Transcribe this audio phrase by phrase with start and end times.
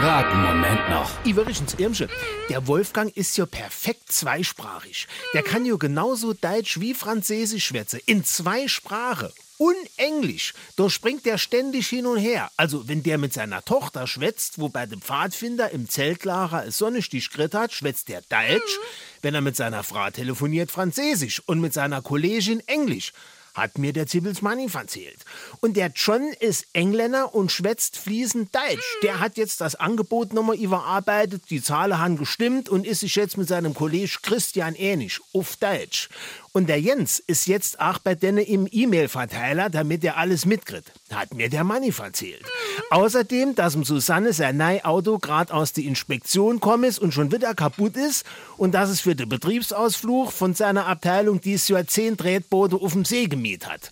[0.00, 1.10] einen Moment noch.
[1.26, 2.08] Iverichens Irmsche,
[2.48, 5.06] der Wolfgang ist ja perfekt zweisprachig.
[5.34, 7.98] Der kann ja genauso Deutsch wie Französisch schwätze.
[7.98, 9.28] In zwei Sprachen.
[9.58, 10.54] Und Englisch.
[10.76, 12.50] Da springt der ständig hin und her.
[12.56, 17.28] Also, wenn der mit seiner Tochter schwätzt, wo bei dem Pfadfinder im Zeltlager es Sonnenstich
[17.28, 18.78] gekriegt hat, schwätzt der Deutsch.
[19.20, 21.42] Wenn er mit seiner Frau telefoniert, Französisch.
[21.44, 23.12] Und mit seiner Kollegin Englisch.
[23.54, 25.18] Hat mir der Zibbels Manni erzählt.
[25.60, 28.96] Und der John ist Engländer und schwätzt fließend Deutsch.
[29.02, 33.36] Der hat jetzt das Angebot nochmal überarbeitet, die Zahlen haben gestimmt und ist sich jetzt
[33.36, 36.08] mit seinem Kollegen Christian ähnlich, auf Deutsch.
[36.52, 40.92] Und der Jens ist jetzt auch bei denen im E-Mail-Verteiler, damit er alles mitkriegt.
[41.10, 42.44] Hat mir der Manni erzählt.
[42.90, 47.32] Außerdem, dass dem Susanne sein neues Auto gerade aus der Inspektion kommen ist und schon
[47.32, 48.24] wieder kaputt ist
[48.56, 53.04] und dass es für den Betriebsausflug von seiner Abteilung dieses Jahr zehn Tretboote auf dem
[53.04, 53.90] See gemietet hat.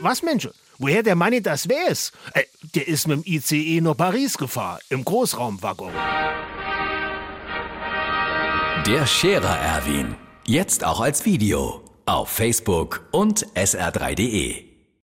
[0.00, 0.48] Was, Mensch?
[0.78, 2.12] Woher der Manni das weiß?
[2.32, 5.92] Äh, der ist mit dem ICE nach Paris gefahren, im Großraumwaggon.
[8.86, 10.16] Der Scherer Erwin.
[10.46, 11.82] Jetzt auch als Video.
[12.06, 14.69] Auf Facebook und sr3.de.